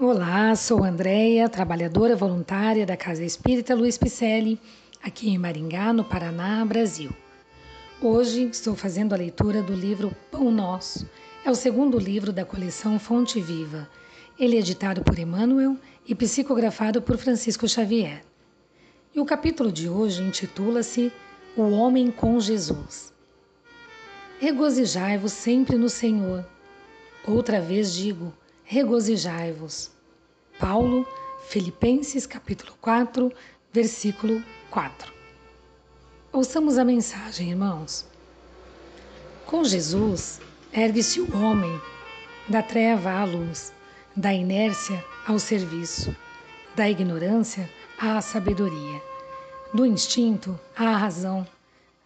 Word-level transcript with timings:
Olá, 0.00 0.56
sou 0.56 0.82
Andréia, 0.82 1.50
trabalhadora 1.50 2.16
voluntária 2.16 2.86
da 2.86 2.96
Casa 2.96 3.22
Espírita 3.22 3.74
Luiz 3.74 3.98
Picelli, 3.98 4.58
aqui 5.02 5.28
em 5.28 5.36
Maringá, 5.36 5.92
no 5.92 6.02
Paraná, 6.02 6.64
Brasil. 6.64 7.10
Hoje 8.00 8.48
estou 8.50 8.74
fazendo 8.74 9.12
a 9.12 9.18
leitura 9.18 9.62
do 9.62 9.74
livro 9.74 10.10
Pão 10.30 10.50
Nosso. 10.50 11.08
É 11.44 11.50
o 11.50 11.54
segundo 11.54 11.98
livro 11.98 12.32
da 12.32 12.42
coleção 12.42 12.98
Fonte 12.98 13.38
Viva. 13.38 13.86
Ele 14.40 14.56
é 14.56 14.60
editado 14.60 15.04
por 15.04 15.18
Emmanuel 15.18 15.76
e 16.08 16.14
psicografado 16.14 17.02
por 17.02 17.18
Francisco 17.18 17.68
Xavier. 17.68 18.24
E 19.14 19.20
o 19.20 19.26
capítulo 19.26 19.70
de 19.70 19.90
hoje 19.90 20.22
intitula-se 20.22 21.12
O 21.54 21.70
Homem 21.70 22.10
com 22.10 22.40
Jesus. 22.40 23.12
Regozijai-vos 24.40 25.32
sempre 25.32 25.76
no 25.76 25.90
Senhor. 25.90 26.44
Outra 27.26 27.60
vez 27.60 27.92
digo, 27.92 28.32
regozijai-vos. 28.72 29.90
Paulo, 30.58 31.06
Filipenses 31.46 32.26
capítulo 32.26 32.72
4, 32.80 33.30
versículo 33.70 34.42
4. 34.70 35.12
Ouçamos 36.32 36.78
a 36.78 36.84
mensagem, 36.84 37.50
irmãos. 37.50 38.06
Com 39.44 39.62
Jesus, 39.62 40.40
ergue-se 40.72 41.20
o 41.20 41.36
homem 41.36 41.78
da 42.48 42.62
treva 42.62 43.10
à 43.10 43.24
luz, 43.26 43.74
da 44.16 44.32
inércia 44.32 45.04
ao 45.28 45.38
serviço, 45.38 46.16
da 46.74 46.88
ignorância 46.88 47.68
à 47.98 48.22
sabedoria, 48.22 49.02
do 49.74 49.84
instinto 49.84 50.58
à 50.74 50.96
razão, 50.96 51.46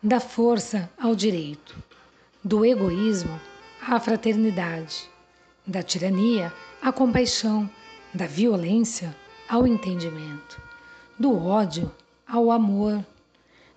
da 0.02 0.18
força 0.18 0.90
ao 0.98 1.14
direito, 1.14 1.76
do 2.42 2.64
egoísmo 2.64 3.40
à 3.80 4.00
fraternidade, 4.00 5.08
da 5.66 5.82
tirania 5.82 6.52
à 6.80 6.92
compaixão, 6.92 7.68
da 8.14 8.26
violência 8.26 9.14
ao 9.48 9.66
entendimento, 9.66 10.62
do 11.18 11.36
ódio 11.36 11.90
ao 12.26 12.50
amor, 12.50 13.04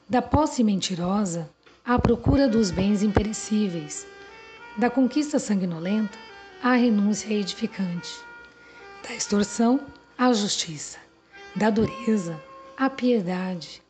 da 0.07 0.21
posse 0.21 0.63
mentirosa 0.63 1.49
à 1.83 1.97
procura 1.97 2.47
dos 2.47 2.69
bens 2.69 3.01
imperecíveis, 3.01 4.05
da 4.77 4.89
conquista 4.89 5.39
sanguinolenta 5.39 6.17
à 6.61 6.73
renúncia 6.73 7.33
edificante, 7.33 8.19
da 9.03 9.15
extorsão 9.15 9.79
à 10.17 10.31
justiça, 10.31 10.99
da 11.55 11.69
dureza 11.71 12.39
à 12.77 12.89
piedade, 12.89 13.81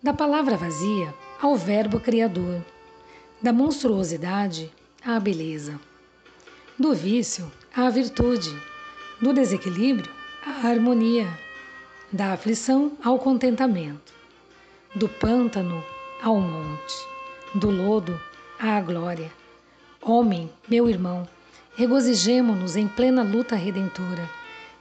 da 0.00 0.14
palavra 0.14 0.56
vazia 0.56 1.12
ao 1.42 1.56
verbo 1.56 1.98
criador, 1.98 2.64
da 3.42 3.52
monstruosidade 3.52 4.70
à 5.04 5.18
beleza 5.18 5.80
do 6.78 6.94
vício 6.94 7.50
à 7.74 7.88
virtude, 7.88 8.54
do 9.20 9.32
desequilíbrio 9.32 10.12
à 10.44 10.68
harmonia, 10.68 11.26
da 12.12 12.32
aflição 12.32 12.92
ao 13.02 13.18
contentamento, 13.18 14.12
do 14.94 15.08
pântano 15.08 15.82
ao 16.22 16.38
monte, 16.38 16.94
do 17.54 17.70
lodo 17.70 18.20
à 18.58 18.78
glória. 18.82 19.32
Homem, 20.02 20.50
meu 20.68 20.88
irmão, 20.88 21.26
regozijemo-nos 21.76 22.76
em 22.76 22.86
plena 22.86 23.22
luta 23.22 23.56
redentora. 23.56 24.28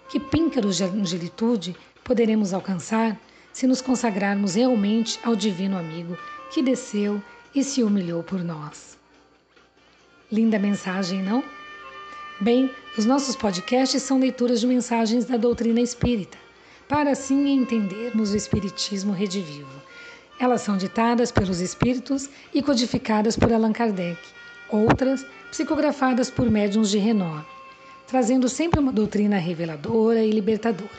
Que 0.09 0.19
píncaros 0.19 0.77
de 0.77 0.83
angelitude 0.83 1.75
poderemos 2.03 2.53
alcançar 2.53 3.17
se 3.53 3.65
nos 3.65 3.81
consagrarmos 3.81 4.55
realmente 4.55 5.17
ao 5.23 5.35
Divino 5.35 5.77
Amigo 5.77 6.17
que 6.51 6.61
desceu 6.61 7.23
e 7.55 7.63
se 7.63 7.81
humilhou 7.81 8.21
por 8.21 8.43
nós? 8.43 8.97
Linda 10.31 10.59
mensagem, 10.59 11.23
não? 11.23 11.43
Bem, 12.39 12.69
os 12.97 13.05
nossos 13.05 13.33
podcasts 13.33 14.03
são 14.03 14.19
leituras 14.19 14.59
de 14.59 14.67
mensagens 14.67 15.23
da 15.23 15.37
doutrina 15.37 15.79
espírita, 15.79 16.37
para 16.85 17.11
assim 17.11 17.47
entendermos 17.47 18.33
o 18.33 18.35
Espiritismo 18.35 19.13
redivivo. 19.13 19.81
Elas 20.37 20.59
são 20.59 20.75
ditadas 20.75 21.31
pelos 21.31 21.61
espíritos 21.61 22.29
e 22.53 22.61
codificadas 22.61 23.37
por 23.37 23.53
Allan 23.53 23.71
Kardec, 23.71 24.19
outras 24.69 25.25
psicografadas 25.49 26.29
por 26.29 26.51
médiuns 26.51 26.89
de 26.89 26.97
renome, 26.97 27.45
trazendo 28.05 28.49
sempre 28.49 28.81
uma 28.81 28.91
doutrina 28.91 29.37
reveladora 29.37 30.21
e 30.21 30.29
libertadora. 30.29 30.89